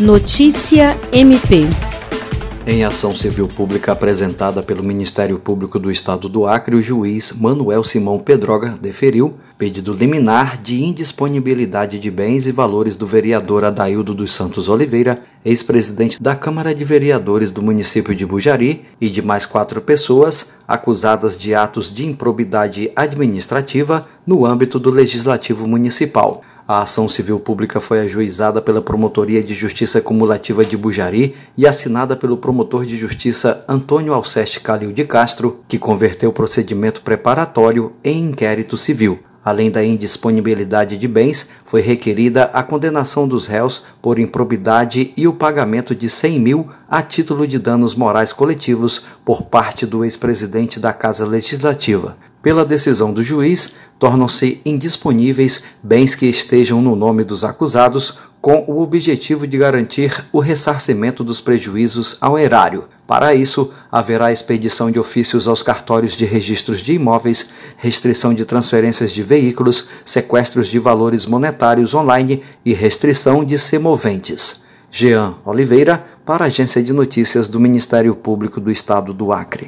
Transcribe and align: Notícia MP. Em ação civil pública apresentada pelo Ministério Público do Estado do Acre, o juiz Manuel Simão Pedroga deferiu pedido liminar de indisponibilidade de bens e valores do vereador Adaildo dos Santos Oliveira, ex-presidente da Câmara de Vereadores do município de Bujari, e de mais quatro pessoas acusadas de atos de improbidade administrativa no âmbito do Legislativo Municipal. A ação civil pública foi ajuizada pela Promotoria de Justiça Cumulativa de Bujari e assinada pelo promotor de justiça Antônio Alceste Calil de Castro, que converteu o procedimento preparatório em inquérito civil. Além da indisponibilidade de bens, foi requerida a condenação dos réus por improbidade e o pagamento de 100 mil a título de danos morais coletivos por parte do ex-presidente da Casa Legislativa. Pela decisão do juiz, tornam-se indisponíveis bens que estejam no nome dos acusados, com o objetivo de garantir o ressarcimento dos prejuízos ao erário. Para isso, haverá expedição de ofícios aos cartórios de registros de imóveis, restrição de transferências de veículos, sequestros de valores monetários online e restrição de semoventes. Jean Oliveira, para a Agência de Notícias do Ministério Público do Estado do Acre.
Notícia 0.00 0.94
MP. 1.10 1.64
Em 2.66 2.84
ação 2.84 3.12
civil 3.12 3.48
pública 3.48 3.92
apresentada 3.92 4.62
pelo 4.62 4.82
Ministério 4.82 5.38
Público 5.38 5.78
do 5.78 5.90
Estado 5.90 6.28
do 6.28 6.46
Acre, 6.46 6.76
o 6.76 6.82
juiz 6.82 7.32
Manuel 7.32 7.82
Simão 7.82 8.18
Pedroga 8.18 8.78
deferiu 8.78 9.38
pedido 9.56 9.94
liminar 9.94 10.60
de 10.60 10.84
indisponibilidade 10.84 11.98
de 11.98 12.10
bens 12.10 12.46
e 12.46 12.52
valores 12.52 12.94
do 12.94 13.06
vereador 13.06 13.64
Adaildo 13.64 14.12
dos 14.12 14.34
Santos 14.34 14.68
Oliveira, 14.68 15.16
ex-presidente 15.42 16.20
da 16.20 16.36
Câmara 16.36 16.74
de 16.74 16.84
Vereadores 16.84 17.50
do 17.50 17.62
município 17.62 18.14
de 18.14 18.26
Bujari, 18.26 18.84
e 19.00 19.08
de 19.08 19.22
mais 19.22 19.46
quatro 19.46 19.80
pessoas 19.80 20.52
acusadas 20.68 21.38
de 21.38 21.54
atos 21.54 21.90
de 21.90 22.04
improbidade 22.04 22.90
administrativa 22.94 24.06
no 24.26 24.44
âmbito 24.44 24.78
do 24.78 24.90
Legislativo 24.90 25.66
Municipal. 25.66 26.42
A 26.68 26.82
ação 26.82 27.08
civil 27.08 27.38
pública 27.38 27.80
foi 27.80 28.00
ajuizada 28.00 28.60
pela 28.60 28.82
Promotoria 28.82 29.40
de 29.40 29.54
Justiça 29.54 30.00
Cumulativa 30.00 30.64
de 30.64 30.76
Bujari 30.76 31.36
e 31.56 31.64
assinada 31.64 32.16
pelo 32.16 32.36
promotor 32.36 32.84
de 32.84 32.98
justiça 32.98 33.64
Antônio 33.68 34.12
Alceste 34.12 34.58
Calil 34.58 34.92
de 34.92 35.04
Castro, 35.04 35.60
que 35.68 35.78
converteu 35.78 36.30
o 36.30 36.32
procedimento 36.32 37.02
preparatório 37.02 37.92
em 38.02 38.24
inquérito 38.24 38.76
civil. 38.76 39.20
Além 39.46 39.70
da 39.70 39.84
indisponibilidade 39.84 40.96
de 40.96 41.06
bens, 41.06 41.46
foi 41.64 41.80
requerida 41.80 42.50
a 42.52 42.64
condenação 42.64 43.28
dos 43.28 43.46
réus 43.46 43.84
por 44.02 44.18
improbidade 44.18 45.14
e 45.16 45.28
o 45.28 45.32
pagamento 45.32 45.94
de 45.94 46.10
100 46.10 46.40
mil 46.40 46.68
a 46.88 47.00
título 47.00 47.46
de 47.46 47.56
danos 47.56 47.94
morais 47.94 48.32
coletivos 48.32 49.02
por 49.24 49.42
parte 49.42 49.86
do 49.86 50.04
ex-presidente 50.04 50.80
da 50.80 50.92
Casa 50.92 51.24
Legislativa. 51.24 52.16
Pela 52.42 52.64
decisão 52.64 53.12
do 53.12 53.22
juiz, 53.22 53.74
tornam-se 54.00 54.60
indisponíveis 54.66 55.62
bens 55.80 56.16
que 56.16 56.26
estejam 56.26 56.82
no 56.82 56.96
nome 56.96 57.22
dos 57.22 57.44
acusados, 57.44 58.14
com 58.46 58.62
o 58.68 58.80
objetivo 58.80 59.44
de 59.44 59.58
garantir 59.58 60.24
o 60.32 60.38
ressarcimento 60.38 61.24
dos 61.24 61.40
prejuízos 61.40 62.16
ao 62.20 62.38
erário. 62.38 62.84
Para 63.04 63.34
isso, 63.34 63.72
haverá 63.90 64.30
expedição 64.30 64.88
de 64.88 65.00
ofícios 65.00 65.48
aos 65.48 65.64
cartórios 65.64 66.12
de 66.12 66.24
registros 66.24 66.78
de 66.78 66.92
imóveis, 66.92 67.50
restrição 67.76 68.32
de 68.32 68.44
transferências 68.44 69.10
de 69.10 69.20
veículos, 69.20 69.88
sequestros 70.04 70.68
de 70.68 70.78
valores 70.78 71.26
monetários 71.26 71.92
online 71.92 72.40
e 72.64 72.72
restrição 72.72 73.44
de 73.44 73.58
semoventes. 73.58 74.62
Jean 74.92 75.34
Oliveira, 75.44 76.06
para 76.24 76.44
a 76.44 76.46
Agência 76.46 76.80
de 76.80 76.92
Notícias 76.92 77.48
do 77.48 77.58
Ministério 77.58 78.14
Público 78.14 78.60
do 78.60 78.70
Estado 78.70 79.12
do 79.12 79.32
Acre. 79.32 79.64